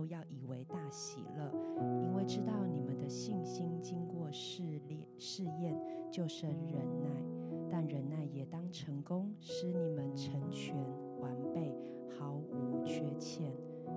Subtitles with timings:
[0.00, 1.52] 都要以为大喜乐，
[2.02, 5.78] 因为知道你们的信心经过试炼试验，
[6.10, 7.22] 就生忍耐。
[7.70, 10.74] 但忍耐也当成功，使你们成全
[11.20, 11.76] 完备，
[12.18, 13.52] 毫无缺欠。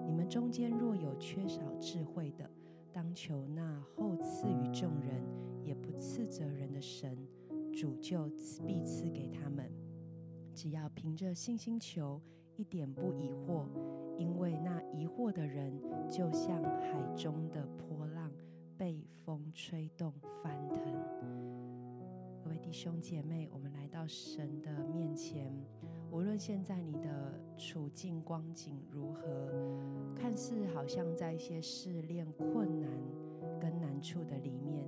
[0.06, 2.52] 你们中间若有缺少智慧的，
[2.92, 5.24] 当求那后赐予众人，
[5.64, 7.18] 也不斥责人的神，
[7.72, 8.30] 主就
[8.68, 9.72] 必赐给他们。
[10.54, 12.20] 只要凭着信心求，
[12.58, 13.64] 一点不疑惑，
[14.18, 15.74] 因为那疑惑的人，
[16.10, 18.32] 就像海中的波浪，
[18.78, 20.78] 被风吹动翻腾。
[22.44, 25.52] 各位弟兄姐妹，我们来到神的面前，
[26.12, 29.50] 无论现在你的处境光景如何，
[30.16, 32.90] 看似好像在一些试炼、困难
[33.60, 34.88] 跟难处的里面，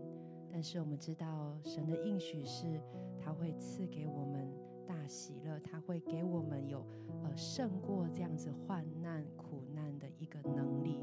[0.52, 2.80] 但是我们知道神的应许是，
[3.20, 4.48] 他会赐给我们
[4.88, 6.86] 大喜乐，他会给我们有。
[7.24, 11.00] 呃，胜过这样子患难苦难的一个能力。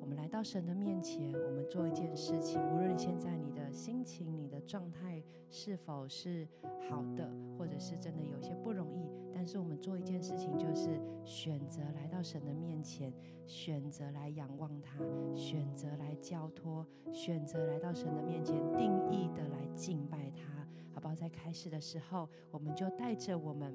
[0.00, 6.46] 我们来到神的面前，我们做一件事情，无论现在你的心情、你的状态是否是
[6.90, 13.12] 好的，或者是真的有些不容易，但是我们做一件事情，就是选择来到神的面前，
[13.46, 14.98] 选择来仰望他，
[15.34, 20.61] 选择来交托，选择来到神的面前，定义的来敬拜他，
[20.92, 21.14] 好不好？
[21.14, 23.74] 在开始的时候，我们就带着我们。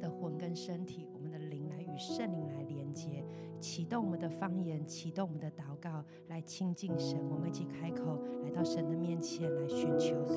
[0.00, 3.24] 的魂跟身体，我们的灵来与圣灵来连接，
[3.58, 7.18] 启动我们的方言，启动我们的祷告，来亲近神。
[7.30, 10.34] 我们一起开口，来到神的面前来寻求他。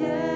[0.00, 0.33] 我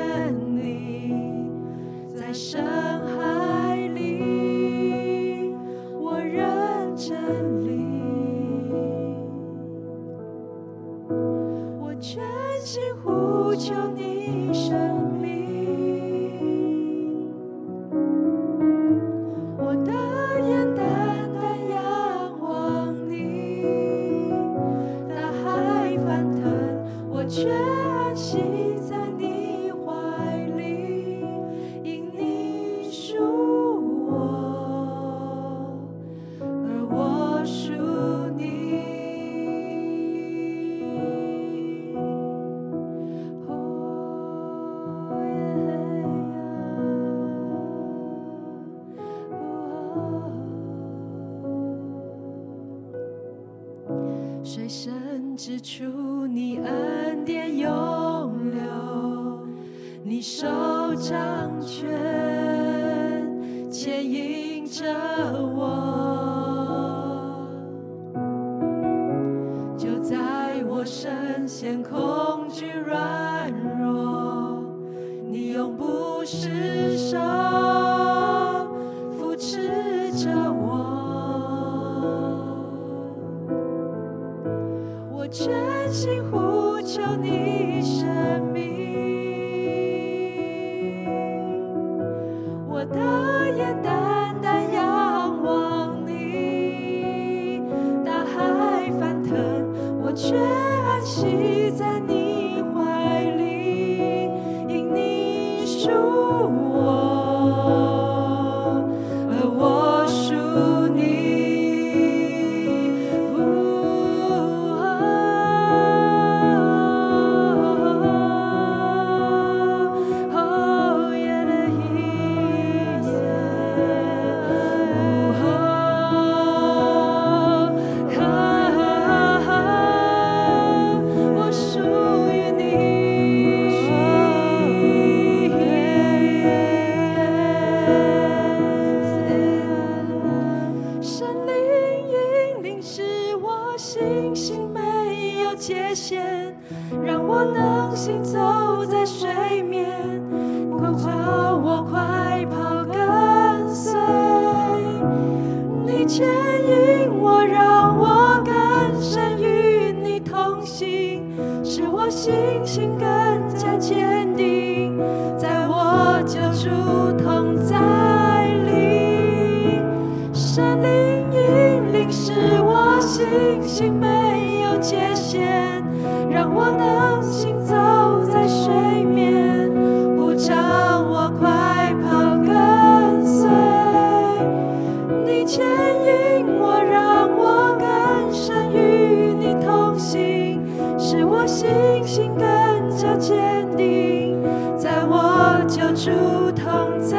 [193.18, 193.36] 坚
[193.76, 194.36] 定，
[194.78, 196.10] 在我救主
[196.52, 197.18] 同在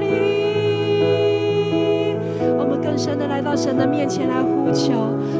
[0.00, 0.06] 里。
[2.56, 4.92] 我们更深的来到神的面前来呼求，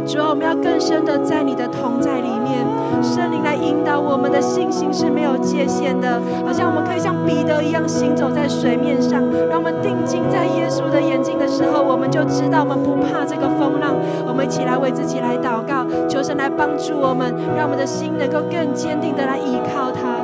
[0.05, 2.67] 主要我们要更深的在你的同在里面，
[3.03, 9.23] 圣灵来引导我们的信心是没有界限的，好像我们可以像彼得一样行走在水面上。
[9.49, 13.95] 让我们定睛在耶稣的眼睛的时候，我们就知道我们不怕这个风浪。
[14.27, 15.87] 我们一起来为自己来祷告。
[16.19, 20.19] 求神来帮助我们，让我们的心能够更坚定的来依靠祂。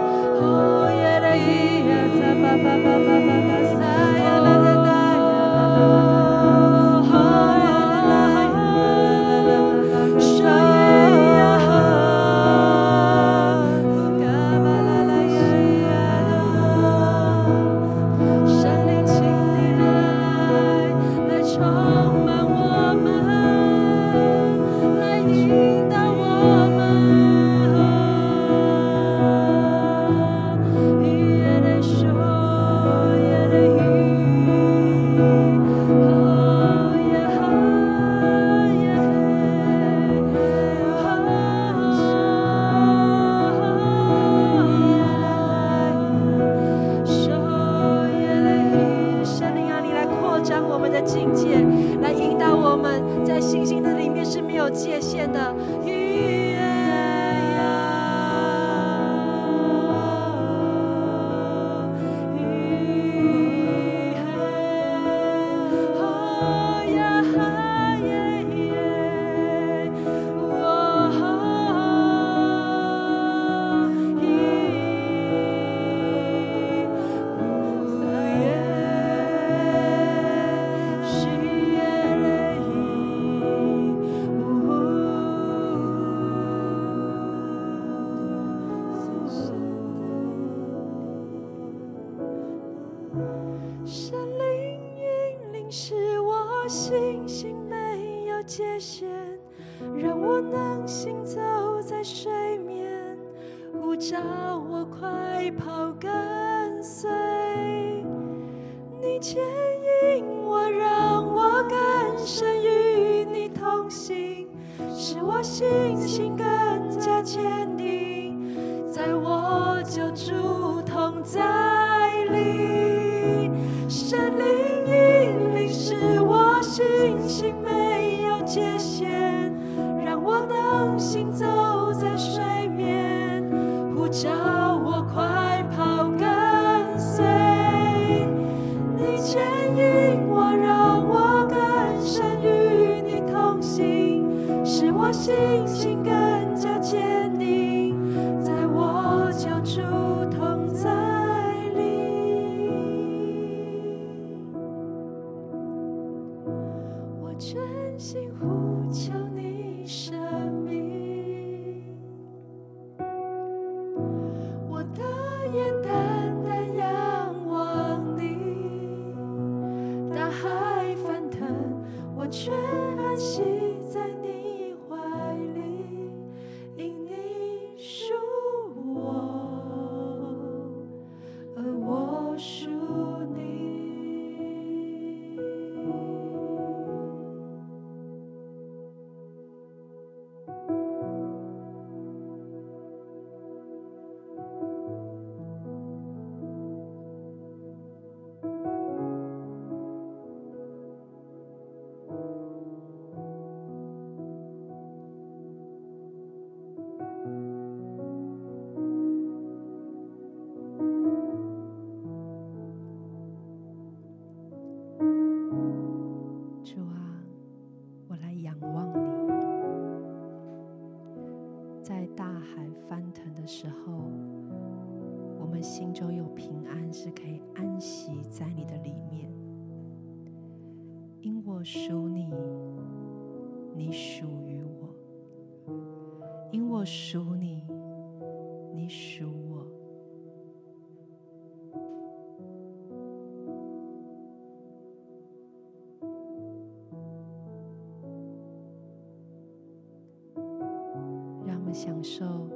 [252.05, 252.54] 受。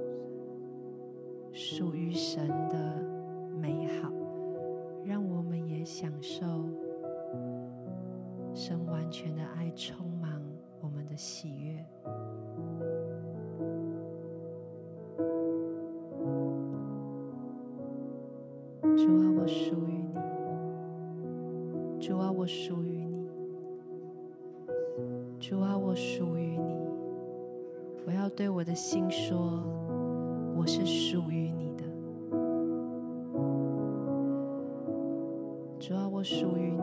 [28.79, 29.61] 心说，
[30.57, 31.83] 我是属于你的。
[35.81, 36.79] 主啊，我属于你。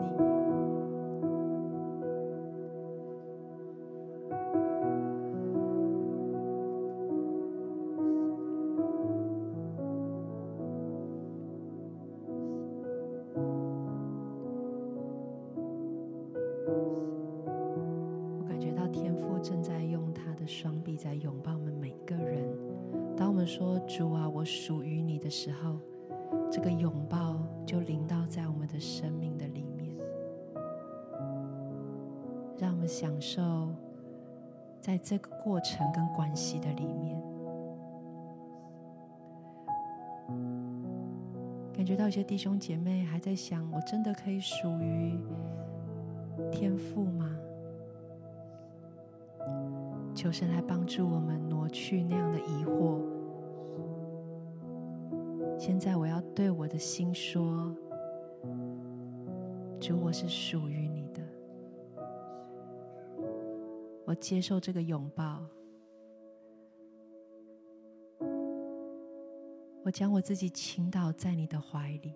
[18.38, 21.56] 我感觉到天父正在用他的双臂在拥抱。
[23.46, 25.78] 说“主啊，我属于你”的时候，
[26.50, 29.96] 这个拥抱就临到在我们的生命的里面，
[32.58, 33.72] 让我们享受
[34.80, 37.22] 在这个过程跟关系的里面，
[41.72, 45.18] 感觉到有些弟兄姐妹还在想：我真的可以属于
[46.50, 47.30] 天父吗？
[50.14, 53.15] 求神来帮助我们挪去那样的疑惑。
[55.66, 57.74] 现在我要对我的心说：
[59.80, 61.20] 主，我是属于你的。
[64.04, 65.44] 我接受这个拥抱。
[69.82, 72.14] 我将我自己倾倒在你的怀里。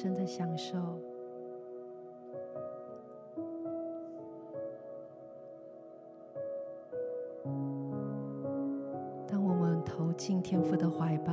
[0.00, 0.76] 深的享受。
[9.26, 11.32] 当我们投进天父的怀抱，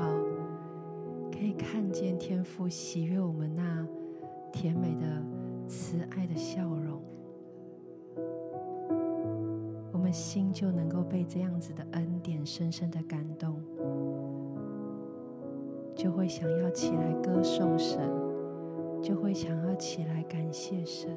[1.32, 3.88] 可以看见天父喜悦我们那
[4.52, 5.06] 甜美的
[5.68, 7.00] 慈爱的笑容，
[9.94, 13.62] 我们心就能够被这样子的恩典深深的感动。
[15.94, 18.00] 就会想要起来歌颂神，
[19.06, 21.16] 就会想要起来感谢神。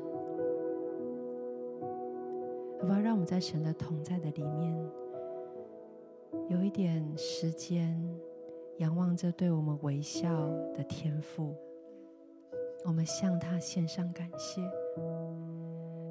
[2.78, 3.00] 好不好？
[3.00, 4.78] 让我们在神的同在的里面，
[6.50, 7.98] 有一点时间，
[8.76, 10.28] 仰望着对我们微笑
[10.74, 11.54] 的天父，
[12.84, 14.60] 我们向他献上感谢，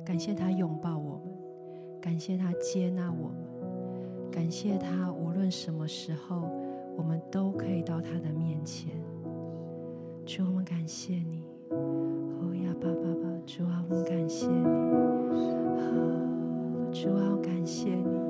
[0.04, 6.50] 感谢他拥抱我们，感谢他接纳我们，感谢他无论什么时候。
[6.98, 8.92] 我们都可以到他的面前，
[10.26, 11.37] 主，我们感谢你，
[14.28, 14.62] 感谢你，
[16.92, 18.27] 主啊，感谢你。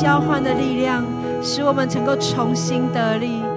[0.00, 1.04] 交换的力量，
[1.42, 1.62] 使。
[1.62, 3.49] 我们能够重新得力。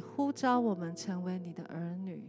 [0.00, 2.28] 呼召我们成为你的儿女。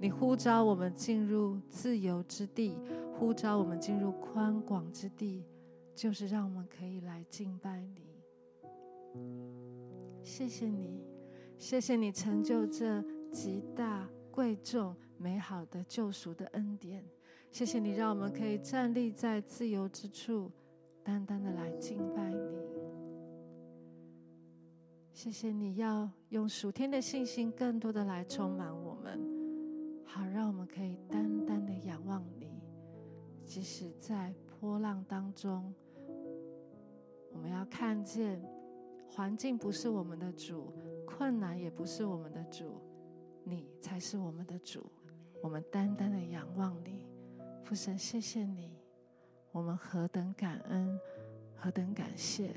[0.00, 2.78] 你呼召我们进入自由之地，
[3.18, 5.44] 呼召我们进入宽广之地，
[5.94, 8.22] 就是让我们可以来敬拜你。
[10.22, 11.02] 谢谢你，
[11.56, 17.04] 谢谢你成就这极大贵重美好的救赎的恩典。
[17.50, 20.52] 谢谢你，让我们可以站立在自由之处，
[21.02, 22.77] 单单的来敬拜你。
[25.18, 29.20] 谢谢你要用属天的信心，更多的来充满我们。
[30.06, 32.62] 好，让我们可以单单的仰望你，
[33.44, 35.74] 即使在波浪当中，
[37.32, 38.40] 我们要看见
[39.10, 40.72] 环境不是我们的主，
[41.04, 42.80] 困难也不是我们的主，
[43.42, 44.86] 你才是我们的主。
[45.42, 47.08] 我们单单的仰望你，
[47.64, 48.70] 父神，谢谢你，
[49.50, 50.96] 我们何等感恩，
[51.56, 52.54] 何等感谢。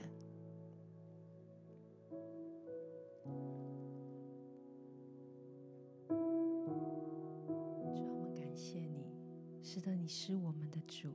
[9.73, 11.12] 是的，你是我们的主。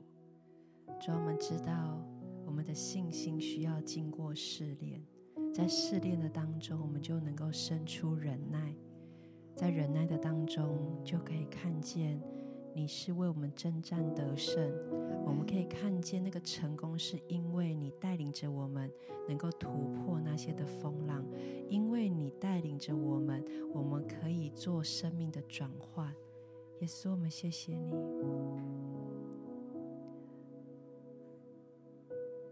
[0.99, 2.03] 主，我们知道
[2.43, 4.99] 我们的信心需要经过试炼，
[5.53, 8.73] 在试炼的当中，我们就能够生出忍耐，
[9.55, 12.19] 在忍耐的当中，就可以看见
[12.73, 14.73] 你是为我们征战得胜。
[15.23, 18.91] 我们可以看见那个成功，是因为你带领着我们
[19.27, 21.23] 能够突破那些的风浪，
[21.69, 26.11] 因为你带领着我们，我们可以做生命的转换。
[26.79, 27.91] 耶稣，我们谢谢你。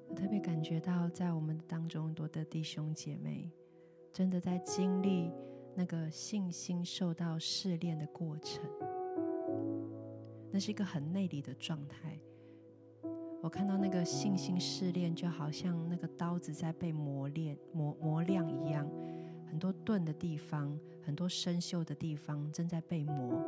[0.07, 3.51] 我特别感觉到，在我们当中多的弟兄姐妹，
[4.11, 5.31] 真的在经历
[5.75, 8.63] 那个信心受到试炼的过程。
[10.51, 12.19] 那是一个很内里的状态。
[13.43, 18.89] 我看到那个信心试炼，就好像那个刀子在被磨练、磨磨亮一样。
[19.47, 23.43] 很多钝的地方，很多生锈的地方正在被磨。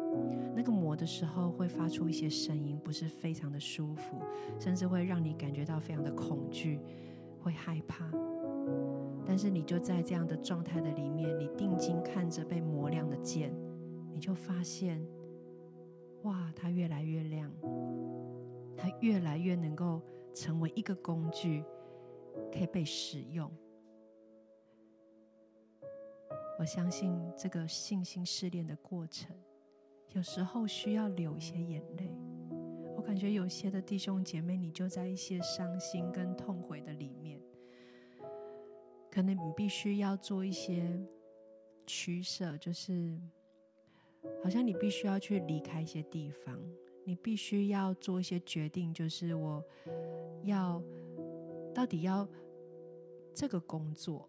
[0.55, 4.17] 那个磨的时候会发出一些声音，不是非常的舒服，
[4.59, 6.79] 甚至会让你感觉到非常的恐惧，
[7.41, 8.11] 会害怕。
[9.25, 13.53] 但是你就在这样的状态的里面，你定睛看着被磨亮的剑，
[14.11, 15.05] 你就发现，
[16.23, 17.51] 哇，它越来越亮，
[18.75, 20.01] 它越来越能够
[20.33, 21.63] 成为一个工具，
[22.51, 23.51] 可以被使用。
[26.59, 29.35] 我相信这个信心试炼的过程，
[30.13, 32.09] 有时候需要流一些眼泪。
[32.95, 37.39] 我感觉有些的弟兄姐妹，你就在一些伤心跟痛悔的里面，
[39.11, 40.99] 可能你必须要做一些
[41.85, 43.21] 取舍，就是
[44.43, 46.59] 好像你必须要去离开一些地方，
[47.05, 49.63] 你必须要做一些决定，就是我
[50.43, 50.81] 要
[51.71, 52.27] 到底要
[53.35, 54.27] 这个工作。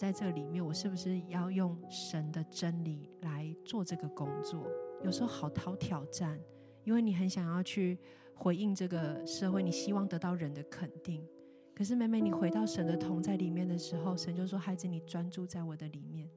[0.00, 4.66] 在这里面，我是不是要用神的真理来做这个工作？
[5.04, 6.40] 有时候好讨挑战，
[6.84, 7.98] 因为你很想要去
[8.32, 11.22] 回应这个社会，你希望得到人的肯定。
[11.74, 16.30] 可是每每你回到神的同在里面的时候，神就说：“孩子，你专注在我的里面。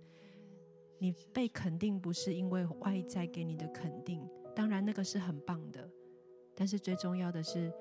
[0.98, 5.90] 你被肯定不是因为外在给你的肯定，当然那个是很棒的。
[6.54, 7.72] 但是最重要的是，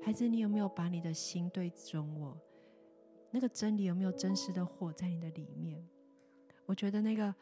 [0.00, 2.34] 孩子，你有没有把你的心对准我？”
[3.34, 5.82] 那个真理有没有真实的活在你的里面？
[6.66, 7.34] 我觉得那个，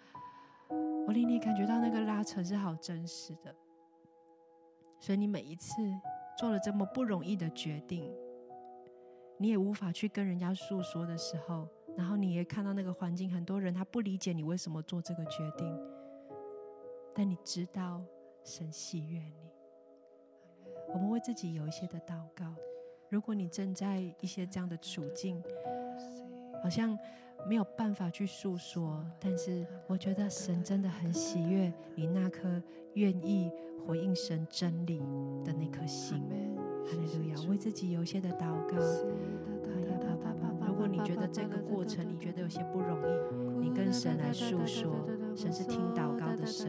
[1.06, 3.54] 我令你感觉到那个拉扯是好真实的。
[5.00, 5.74] 所以你每一次
[6.38, 8.08] 做了这么不容易的决定，
[9.36, 15.76] 你也无法去跟人家诉说的时候，然后你也看到那个环境，很多人他不理解你为什么做这个决定，
[17.12, 18.00] 但你知道
[18.44, 19.50] 神喜悦你。
[20.92, 22.54] 我们为自己有一些的祷告，
[23.08, 25.42] 如果你正在一些这样的处境。
[26.62, 26.98] 好像
[27.46, 32.62] 没有办法去诉说，但是我觉得神真的很喜悦你那颗
[32.94, 33.50] 愿意
[33.86, 34.98] 回应神真理
[35.44, 36.22] 的那颗心。
[36.86, 37.48] 哈利路亚！
[37.48, 38.76] 为自己有一些的祷告。
[40.66, 46.68] 如果你觉得这个过程你觉得有些不容易，你跟神来诉说，神是听祷告的神。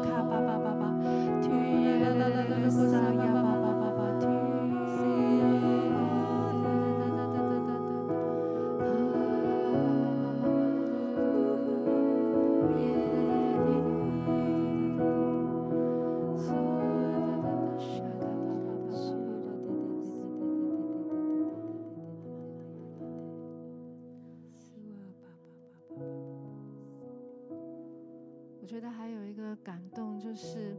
[28.71, 30.77] 觉得还有一个感动，就是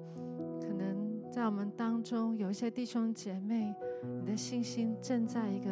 [0.62, 3.74] 可能在我们当中有一些弟兄姐妹，
[4.18, 5.70] 你的信心正在一个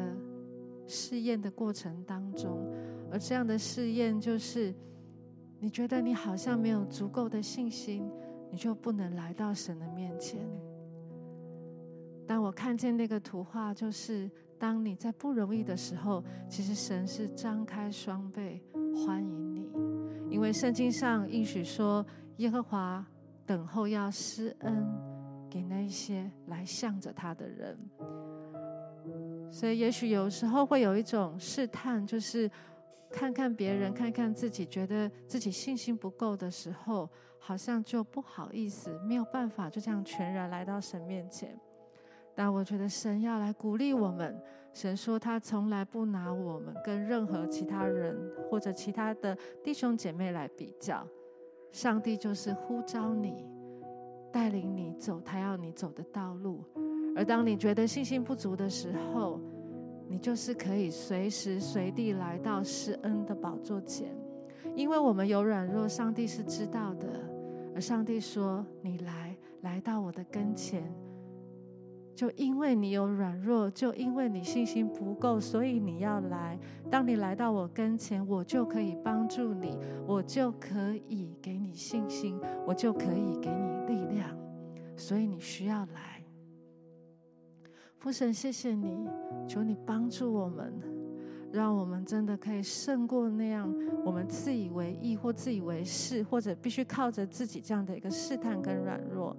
[0.86, 2.70] 试验的过程当中，
[3.10, 4.74] 而这样的试验就是，
[5.58, 8.06] 你觉得你好像没有足够的信心，
[8.50, 10.46] 你就不能来到神的面前。
[12.26, 18.60] 当我看见那个图画，就是当你在不容易的时候，其实神是张开双臂
[19.06, 19.49] 欢迎。
[20.30, 23.04] 因为圣经上应许说，耶和华
[23.44, 24.86] 等候要施恩
[25.50, 27.76] 给那些来向着他的人。
[29.50, 32.48] 所以，也许有时候会有一种试探，就是
[33.10, 41.58] 看看别人，看看自己，觉得自己信心不够的时候，好像就不好意思，没有办法就这样全然来到神面前。
[42.36, 44.40] 但我觉得神要来鼓励我们。
[44.72, 48.16] 神说他从来不拿我们跟任何其他人
[48.48, 51.06] 或者其他的弟兄姐妹来比较。
[51.72, 53.44] 上帝就是呼召你，
[54.32, 56.64] 带领你走他要你走的道路。
[57.16, 59.40] 而当你觉得信心不足的时候，
[60.08, 64.16] 你就是可以随时随地来到施恩的宝座前，
[64.74, 67.08] 因为我们有软弱，上帝是知道的。
[67.74, 70.82] 而上帝说：“你来，来到我的跟前。”
[72.20, 76.58] 就因为你有软弱，就因为你信心不够，所以你要来。
[76.90, 84.36] 当你来到我跟前，我就可以帮助你，我就可以给你信心，我就可以给你力量。
[84.98, 86.22] 所以你需要来。
[87.96, 89.08] 父神，谢谢你，
[89.48, 90.78] 求你帮助我们，
[91.50, 99.34] 让我们真的可以胜过那样我们自以为意或自以为是，或者必须靠着自己这样的一个试探跟软弱。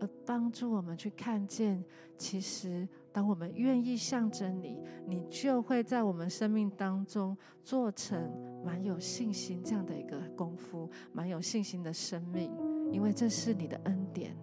[0.00, 1.84] 而帮助我们去看见，
[2.16, 8.32] 其实当我们愿意向着你，你就会在我们生命当中做成
[8.64, 12.50] 蛮有信心这样的一个功夫，蛮有信心的生命，
[12.90, 14.34] 因为这是你的恩典。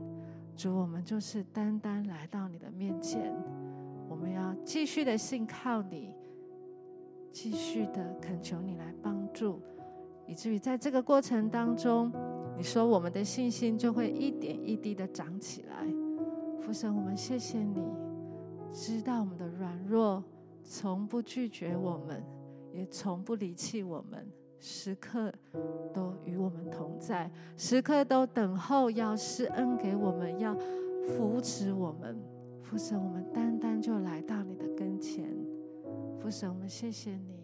[0.55, 3.33] 主，我们就是单单来到你的面前，
[4.07, 6.13] 我们要继续的信靠你，
[7.31, 9.59] 继续的恳求你来帮助，
[10.27, 12.11] 以至于在这个过程当中。
[12.57, 15.85] 你说我们的信心就会一点一滴的长起来，
[16.59, 17.83] 父神，我们谢谢你，
[18.73, 20.23] 知道我们的软弱，
[20.63, 22.23] 从不拒绝我们，
[22.73, 25.31] 也从不离弃我们，时刻
[25.93, 30.57] 都与我们同在，时刻都等候要施恩给我们，要
[31.05, 32.17] 扶持我们。
[32.63, 35.29] 父神，我们单单就来到你的跟前，
[36.19, 37.36] 父神，我们谢谢你。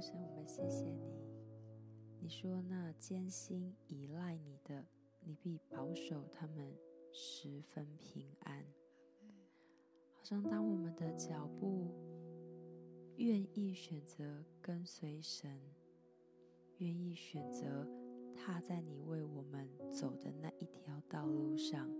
[0.00, 1.12] 神，我们谢谢你。
[2.20, 4.86] 你说那艰辛依赖你的，
[5.20, 6.74] 你必保守他们
[7.12, 8.64] 十分平安。
[10.12, 11.92] 好像当我们的脚步
[13.16, 15.60] 愿意选择跟随神，
[16.78, 17.86] 愿意选择
[18.34, 21.90] 踏在你为我们走的那一条道路上，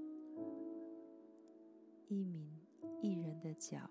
[2.09, 2.51] 一名
[3.03, 3.91] 一人的脚，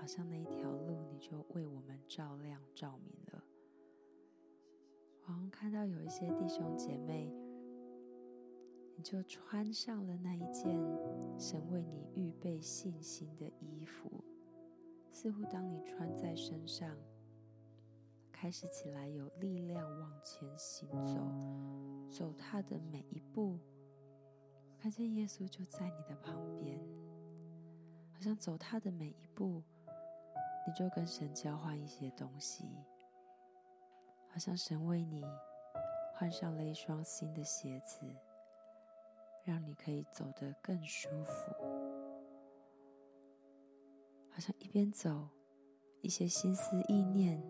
[0.00, 3.44] 好像那一条路，你就为我们照亮、照明了。
[5.26, 7.30] 我看到有一些弟兄姐妹，
[8.96, 10.74] 你就穿上了那一件
[11.38, 14.24] 神为你预备信心的衣服，
[15.12, 16.96] 似乎当你穿在身上，
[18.32, 21.20] 开始起来有力量往前行走，
[22.08, 23.58] 走他的每一步。
[24.78, 26.80] 看见耶稣就在你的旁边，
[28.14, 29.62] 好像走他的每一步，
[30.66, 32.64] 你就跟神交换一些东西，
[34.28, 35.24] 好像神为你
[36.14, 38.00] 换上了一双新的鞋子，
[39.44, 41.52] 让你可以走得更舒服。
[44.30, 45.28] 好像一边走，
[46.02, 47.42] 一些心思意念，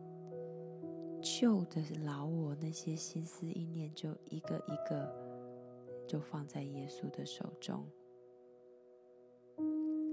[1.21, 5.31] 旧的老我那些心思意念就一个一个。
[6.09, 7.89] 就放在耶稣的手中。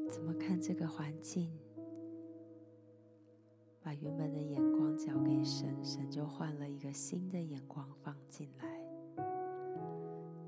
[0.08, 1.60] 怎么看这个环境？
[3.88, 8.68] 把原本的眼光交给神，神就换了一个新的眼光放进来。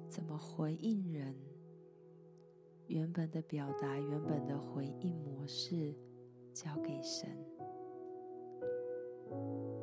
[0.09, 1.33] 怎么回应人？
[2.87, 5.95] 原本的表达，原本的回应模式，
[6.53, 7.29] 交给神。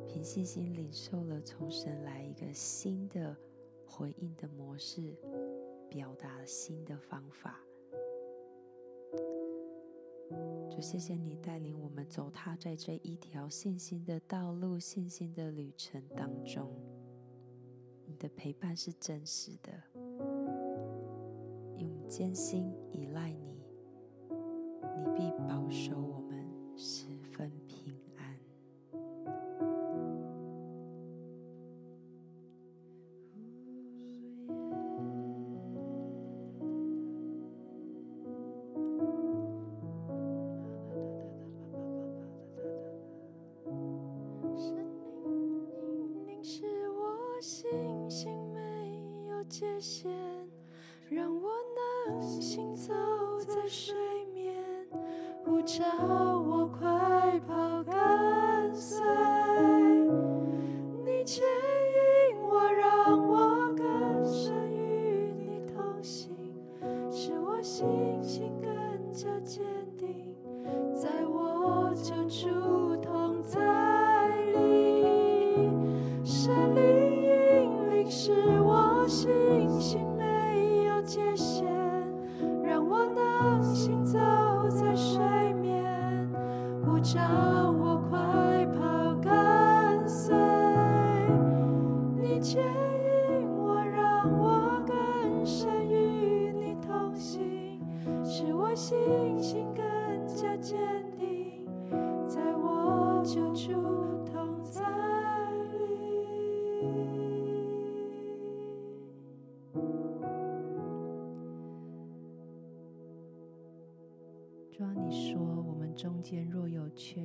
[0.07, 3.35] 凭信心领受了从神来一个新的
[3.87, 5.15] 回应的模式。
[5.89, 7.59] 表达新的方法，
[10.77, 16.71] 就谢谢你带领我们走踏在这一条信心的道路、信心的旅程当中。
[18.05, 19.73] 你的陪伴是真实的，
[21.77, 23.59] 用艰辛依赖你，
[24.29, 26.47] 你必保守我们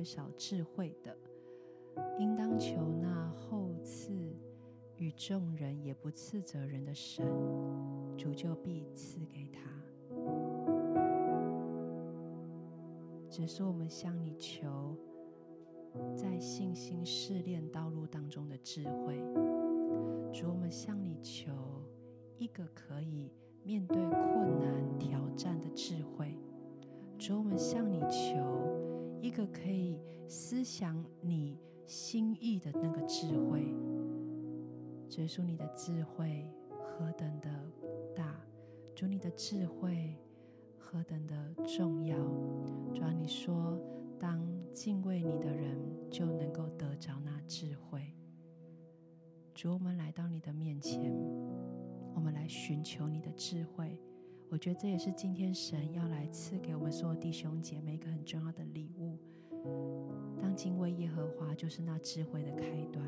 [0.03, 1.15] 少智慧的，
[2.19, 4.13] 应当求那厚赐
[4.97, 7.25] 与众人也不斥责人的神，
[8.17, 9.61] 主就必赐给他。
[13.29, 14.95] 只是我们向你求，
[16.15, 19.17] 在信心试炼道路当中的智慧。
[20.31, 21.51] 主，我们向你求
[22.37, 23.31] 一个可以
[23.63, 26.37] 面对困难挑战的智慧。
[27.17, 28.37] 主，我们向你求
[29.23, 29.97] 一个可以
[30.27, 31.57] 思想你
[31.87, 33.73] 心意的那个智慧。
[35.09, 37.49] 主，说你的智慧何等的
[38.13, 38.35] 大，
[38.93, 40.17] 主，你的智慧
[40.77, 42.17] 何等的重要。
[42.93, 43.79] 主啊，你说，
[44.19, 45.79] 当敬畏你的人
[46.11, 48.13] 就能够得着那智慧。
[49.53, 51.15] 主，我们来到你的面前，
[52.13, 53.97] 我们来寻求你的智慧。
[54.53, 59.17] 我觉得这也是今天神要来赐给我们所有弟兄姐妹一个很重要的礼物。
[60.39, 63.03] 当敬畏耶和华就是那智慧的开端，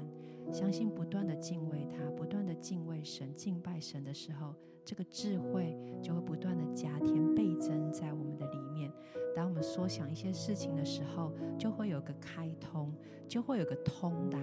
[0.51, 8.91] 相信不断的敬畏他，不断的敬畏神、敬拜神的时候，这个智慧就会不断的加添倍增在我们的里面。
[9.35, 12.91] 当我们说想一些事情的时候，就会有个开通，
[13.27, 14.39] 就会有个通达，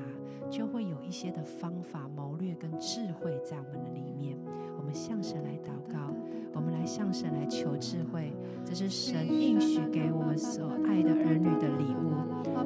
[0.48, 4.38] 就会有一些的方法、谋略跟智慧在我们的里面。
[4.78, 6.14] 我们向神来祷告。
[6.54, 8.32] 我们来向神来求智慧，
[8.64, 12.12] 这是神应许给我们所爱的儿女的礼物。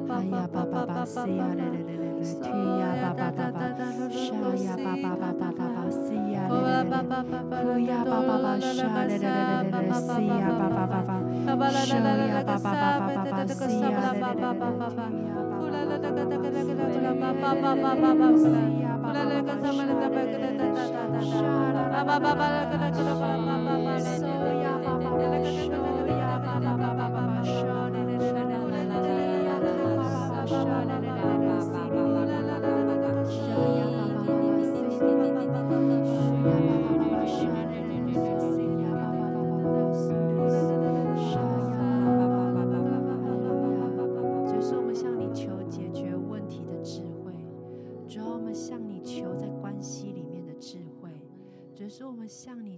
[0.09, 3.59] 哎呀，爸爸爸，西呀嘞嘞嘞嘞嘞，推呀，爸爸爸爸，
[4.19, 4.35] 沙
[23.45, 23.56] 呀，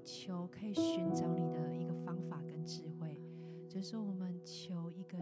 [0.04, 3.22] 求可以寻找你的一个方法跟智慧，
[3.68, 5.18] 就是我们求一个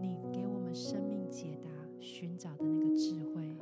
[0.00, 1.68] 你给我们生命解答、
[2.00, 3.56] 寻找的那个智慧，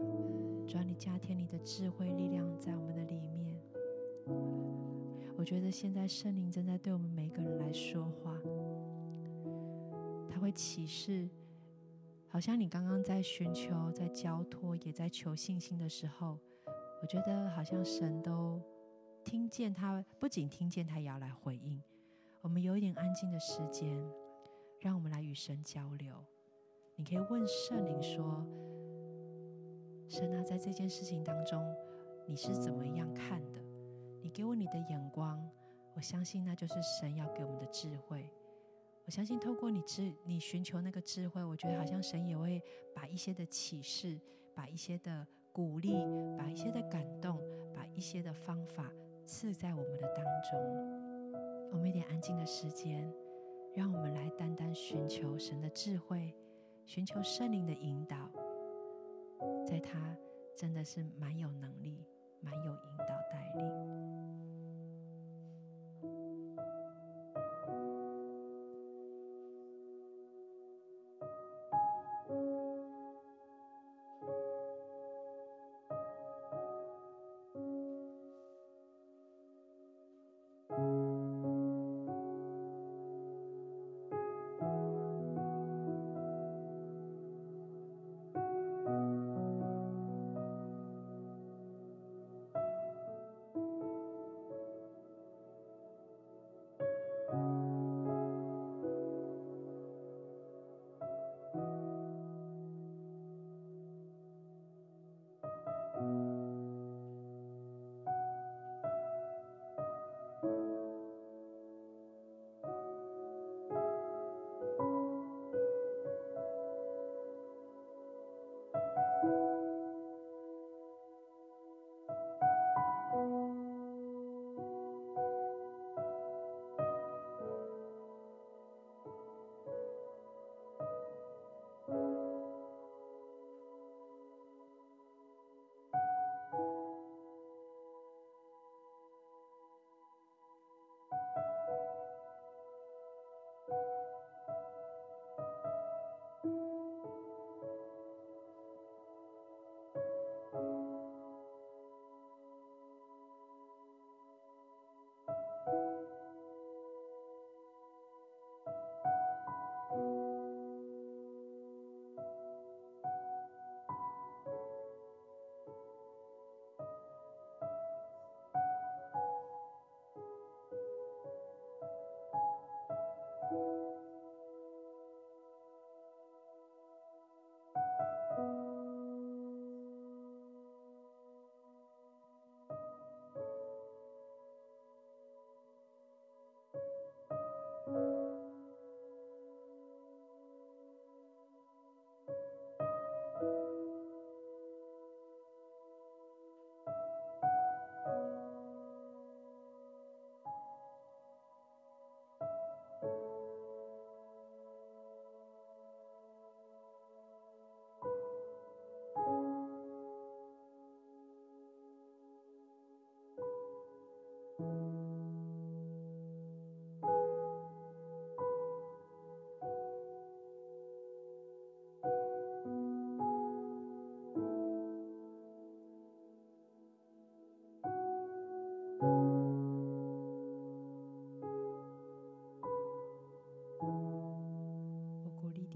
[0.67, 3.57] 主要你加添你的智慧力量在我们的里面。
[5.37, 8.39] 我觉得现在圣灵正在对我们每一个人来说话，
[10.29, 11.29] 他会启示，
[12.29, 16.39] 好像你刚刚在寻求、在交托、也在求信心的时候，
[17.03, 18.61] 我觉得好像神都。
[19.25, 21.81] 听见他，不仅听见他，也要来回应。
[22.43, 23.99] 我们有一点安静的时间，
[24.81, 26.15] 让我们来与神交流。
[26.95, 28.47] 你可以问圣灵说
[30.09, 31.61] ：“神啊，在这件事情当中，
[32.27, 33.61] 你是怎么样看的？”
[34.23, 35.43] 你给我你的眼光，
[35.95, 38.31] 我相信那就是神要给我们的智慧。
[39.07, 42.63] 我相信透过你智，你寻求那个智慧，我觉得好像神也会
[42.95, 44.19] 把一些的启示，
[44.55, 45.93] 把一些的鼓励，
[46.39, 47.39] 把一些的感动，
[47.75, 48.91] 把一些的方法
[49.27, 50.59] 赐在我们的当中。
[51.73, 53.13] 我们一点安静的时间，
[53.75, 56.33] 让我们来单单寻求神的智慧，
[56.85, 58.31] 寻求圣灵的引导，
[59.67, 60.17] 在他
[60.57, 62.07] 真的是蛮有能力，
[62.41, 64.54] 蛮有引导带领。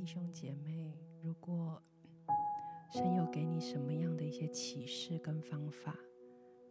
[0.09, 0.91] 兄姐妹，
[1.21, 1.79] 如果
[2.91, 5.95] 神有给你什么样的一些启示跟方法，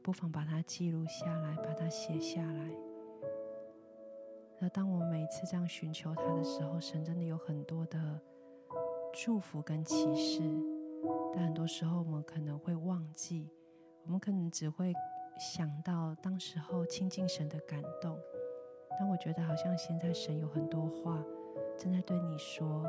[0.02, 2.72] 不妨把它记录下来，把它写下来。
[4.60, 8.20] 那当我每次这样寻求他的时候，神真的有很多的
[9.14, 10.42] 祝福跟启示，
[11.32, 13.52] 但很多时候我们可能会忘记，
[14.04, 14.92] 我们可能只会
[15.38, 18.18] 想到当时候亲近神的感动。
[19.00, 21.24] 但我觉得好像现在神有很多话
[21.78, 22.84] 正在对你说。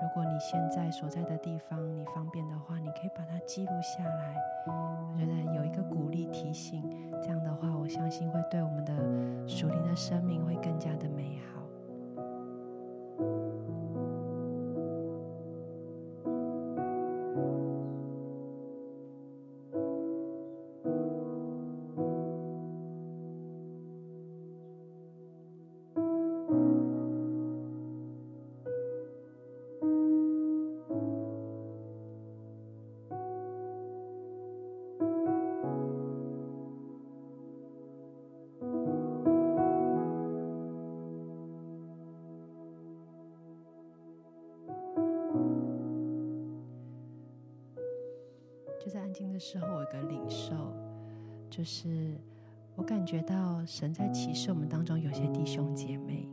[0.00, 4.34] 如果你现在所在的地方你方便的话，你可以把它记录下来。
[4.66, 6.82] 我觉得有一个鼓励提醒，
[7.22, 11.63] 这样的话，我相信会对我们的属灵的生命会更加的美好。
[51.64, 52.18] 是
[52.76, 56.28] 我感觉到神在启示我们当中有些弟兄姐妹，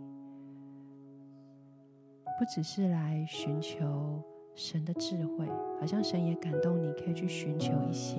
[2.38, 4.22] 不只是来寻求
[4.56, 5.48] 神的智慧，
[5.80, 8.18] 好像神也感动你，可以去寻求一些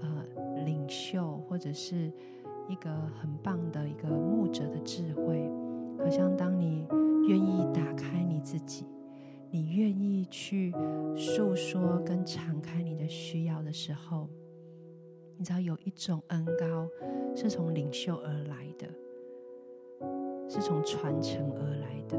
[0.00, 2.12] 呃领袖或者是
[2.68, 2.90] 一个
[3.20, 5.50] 很棒的一个牧者的智慧，
[5.98, 6.86] 好像当你
[7.28, 8.84] 愿意打开你自己。
[9.50, 10.72] 你愿意去
[11.16, 14.28] 诉说跟敞开你的需要的时候，
[15.36, 16.88] 你知道有一种恩膏
[17.34, 18.86] 是从领袖而来的，
[20.48, 22.18] 是从传承而来的。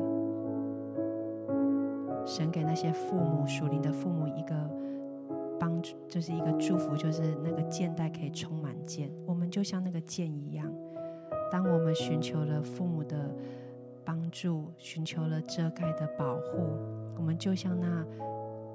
[2.26, 4.70] 神给那些父母属灵的父母一个
[5.60, 9.10] 帮助，就是一个祝福，就是那个箭袋可以充满箭。
[9.26, 10.74] 我们就像那个箭一样，
[11.52, 13.34] 当我们寻求了父母的
[14.04, 16.78] 帮助，寻求了遮盖的保护。
[17.16, 18.06] 我们就像那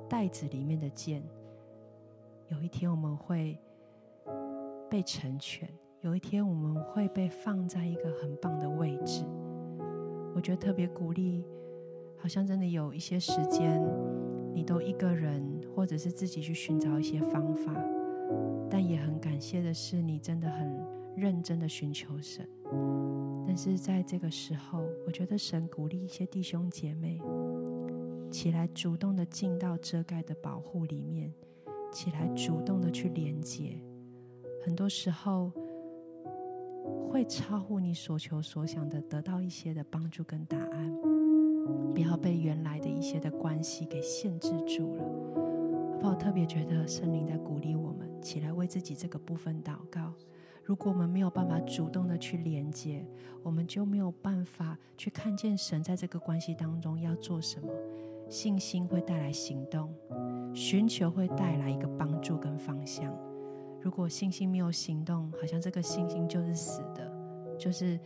[0.09, 1.23] 袋子里面的箭，
[2.49, 3.59] 有一天我们会
[4.91, 5.69] 被成全，
[6.01, 9.25] 有一天我们会被放在一个很棒的位置。
[10.35, 11.45] 我觉得特别鼓励，
[12.19, 13.81] 好像真的有一些时间，
[14.53, 17.73] 你都一个人，或者是自己去寻找一些方法，
[18.69, 20.85] 但也很感谢的是，你真的很
[21.15, 22.45] 认真的寻求神。
[23.47, 27.21] 但是在这个时候，我觉得神鼓励一些弟兄姐妹。
[28.29, 31.33] 起来，主动的进到遮盖的保护里面；
[31.93, 33.77] 起来，主动的去连接。
[34.63, 35.51] 很多时候
[37.11, 40.95] 会超乎你所求所想的，得到一些的帮助跟答案。
[41.95, 45.05] 不要被原来的一些的关系给限制住了。
[45.93, 46.15] 好不好？
[46.15, 50.13] 特别觉得圣灵在鼓励我们，起来为自己这个部分祷告。
[50.63, 53.05] 如果我们没有办法主动的去连接，
[53.43, 57.69] 我们就没有办法去看见神在这个关系当中要做什么。
[58.29, 59.93] 信心会带来行动，
[60.55, 63.13] 寻求会带来一个帮助跟方向。
[63.83, 67.11] 如果信心没有行动，好像这个信心就是死的，
[67.59, 67.99] 就是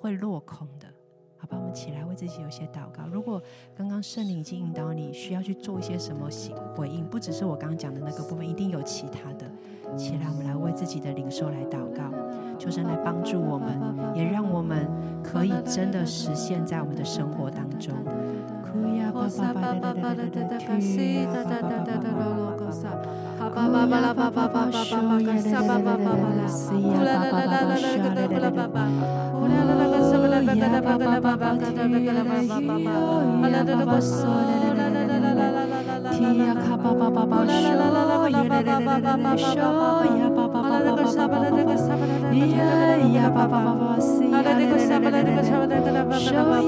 [0.00, 0.86] 会落空的。
[1.36, 3.06] 好吧，我们起来为自己有些祷告。
[3.10, 3.42] 如果
[3.74, 9.50] 刚刚圣灵已经引导你，需要去做一些什么行回应，不只是我刚刚讲的那个部分，一定有其他的。
[9.96, 12.12] 起来，我们来为自己的灵受来祷告，
[12.58, 14.86] 求神来帮助我们，也让我们
[15.24, 17.94] 可以真的实现在我们的生活当中。
[46.20, 46.59] Show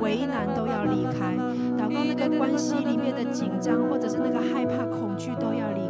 [0.00, 1.36] 为难都要离开，
[1.78, 5.89] 祷告那个关系里面的紧张，或者是那个害怕、恐惧都要离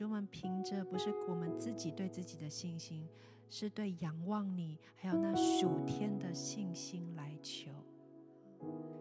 [0.00, 3.06] 主，我们凭着不是我们自己对自己的信心，
[3.50, 7.70] 是对仰望你还有那属天的信心来求。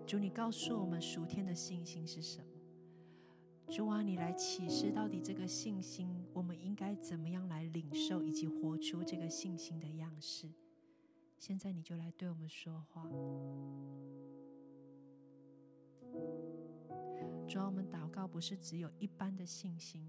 [0.05, 3.71] 主，你告诉我们属天的信心是什么？
[3.71, 10.49] 主啊，你来启示到底这个信心，我们应该怎么样来领受以及活出这个信心的样式？
[11.37, 13.07] 现在你就来对我们说话，
[17.47, 20.05] 主啊，我们祷告不是只有一般的信心，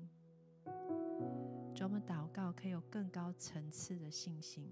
[1.80, 4.68] 主，我们祷告可以有更高层次的信心。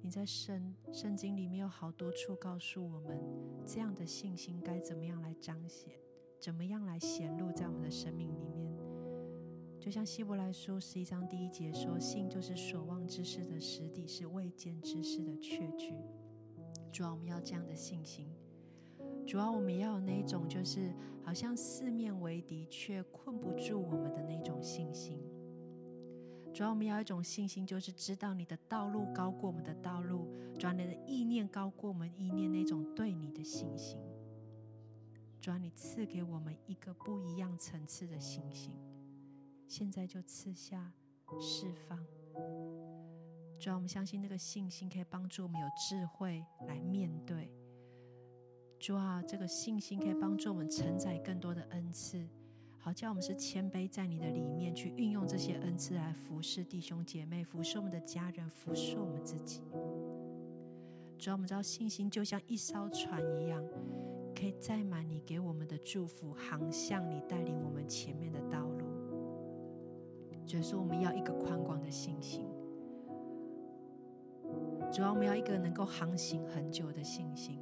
[0.00, 3.22] 你在圣圣经里面有好多处告诉我们，
[3.66, 5.92] 这样的信心该怎么样来彰显，
[6.40, 8.74] 怎么样来显露在我们的生命里面。
[9.78, 15.92] 就像希伯来书十一章第一节说：“信就是所望之事的实底，是未见之事的确据。”
[16.90, 18.26] 主啊，我们要这样的信心。
[19.28, 20.90] 主要，我们要有那种就是
[21.22, 25.22] 好像四面为敌却困不住我们的那种信心。
[26.54, 30.26] 主要，我们要一种信心，就是知道你的道路高过我们的道路，
[30.58, 34.00] 主啊，你的意念高过我们意念，那种对你的信心。
[35.42, 38.72] 主要，你赐给我们一个不一样层次的信心。
[39.66, 40.90] 现在就赐下
[41.38, 42.02] 释放，
[43.58, 47.52] 主要，我们相信那个信心可以帮助我们有智慧来面对。
[48.78, 52.24] 主啊，这个信心可以帮助我们承载更多的恩赐，
[52.78, 59.62] 好叫我们是谦卑在你的里面去运用这些恩赐来服侍弟兄姐妹，服侍我们的家人，服侍我们自己。
[61.18, 63.62] 主啊，我们知道信心就像一艘船一样，
[64.32, 68.86] 可以载满你给我们的祝福，航向你带领我们前面的道路。
[70.46, 72.46] 所以说，我们要一个宽广的信心。
[74.92, 77.58] 主啊，我们要一个能够航行很久的信心。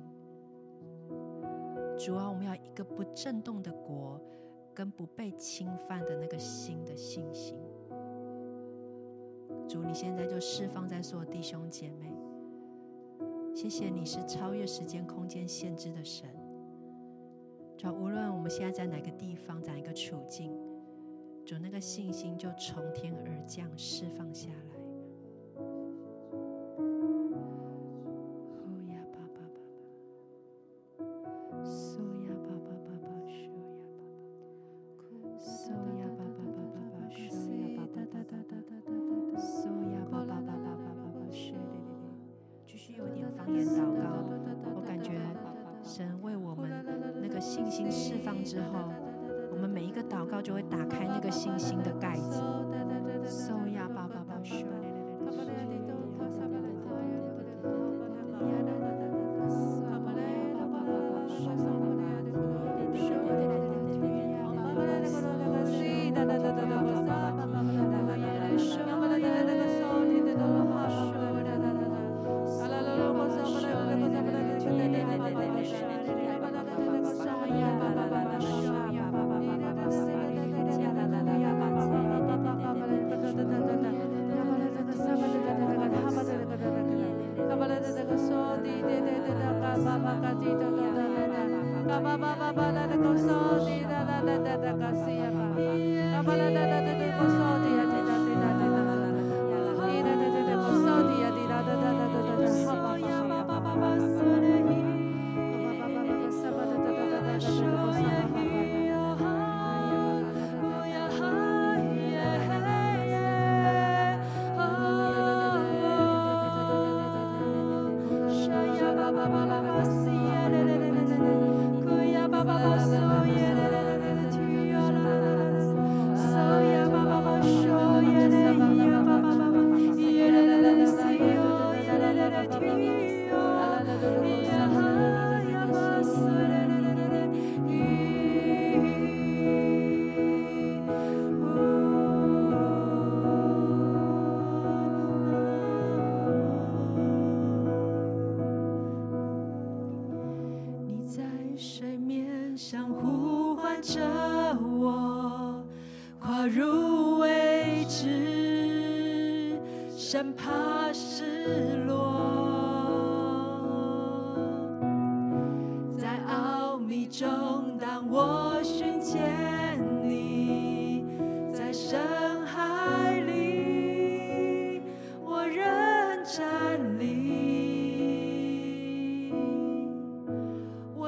[1.98, 4.20] 主啊，我们要一个不震动的国，
[4.74, 7.58] 跟不被侵犯的那个新的信心。
[9.66, 12.12] 主，你现在就释放在所有弟兄姐妹。
[13.54, 16.28] 谢谢你是超越时间空间限制的神。
[17.78, 20.52] 主，无论我们现在在哪个地方，在哪一个处境，
[21.44, 24.75] 主那个信心就从天而降，释放下来。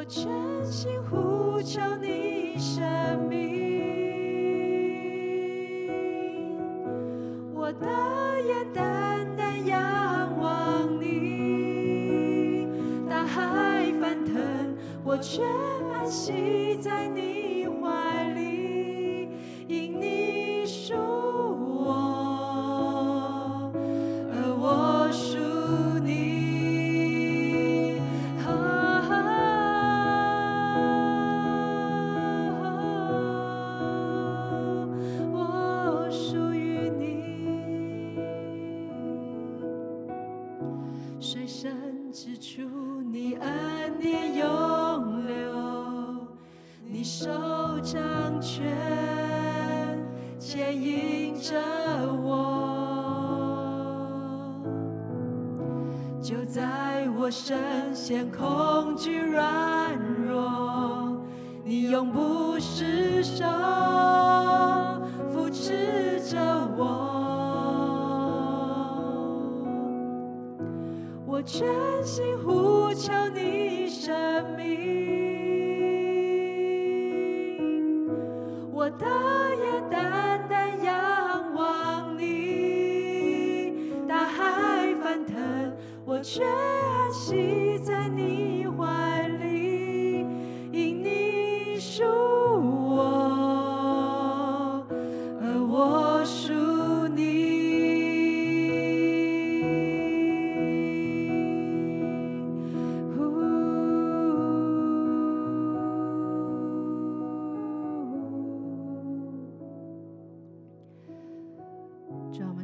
[0.09, 0.25] 真
[0.65, 2.83] 心呼求你生
[3.29, 3.37] 命，
[7.55, 7.87] 我的
[8.41, 12.67] 眼淡淡仰望你，
[13.07, 14.35] 大海翻腾，
[15.05, 15.43] 我却
[15.93, 18.48] 安息在你怀里。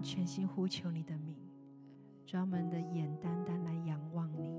[0.04, 1.34] 全心呼求你的名，
[2.26, 4.54] 专门的眼单单来仰望你。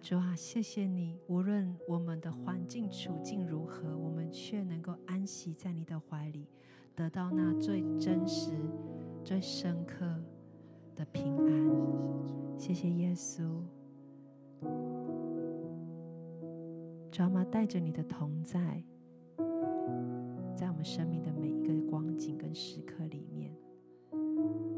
[0.00, 6.48] 主啊，谢谢你，无论我们的环境处境如何，我们却能够安息在你的怀里，
[6.96, 8.50] 得到那最真实、
[9.22, 10.04] 最深刻
[10.96, 12.58] 的平安。
[12.58, 13.62] 谢谢耶稣。
[17.12, 18.82] 主啊，带着你的同在，
[20.56, 23.51] 在我们生命的每一个光景跟时刻里面。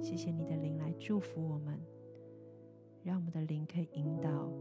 [0.05, 1.81] 谢谢你的灵来祝福我们，
[3.03, 4.53] 让我们的灵可以引导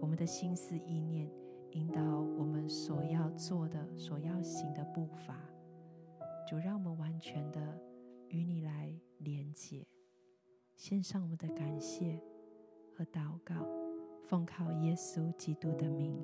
[0.00, 1.30] 我们的心思意念，
[1.72, 2.00] 引导
[2.38, 5.38] 我们所要做的、所要行的步伐。
[6.48, 7.60] 主，让我们完全的
[8.28, 9.86] 与你来连结，
[10.74, 12.18] 献上我们的感谢
[12.96, 13.54] 和祷告，
[14.24, 16.18] 奉靠耶稣基督的名。